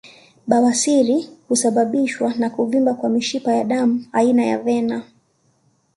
Bawasiri 0.49 1.27
husababishwa 1.47 2.33
na 2.35 2.49
kuvimba 2.49 2.93
kwa 2.93 3.09
mishipa 3.09 3.51
ya 3.53 3.63
damu 3.63 4.05
aina 4.11 4.45
ya 4.45 4.57
vena 4.57 5.03